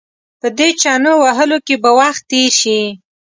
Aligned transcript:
په 0.41 0.47
دې 0.57 0.69
چنو 0.81 1.13
وهلو 1.23 1.57
کې 1.67 1.75
به 1.83 1.89
وخت 1.99 2.21
تېر 2.31 2.51
شي. 2.61 2.81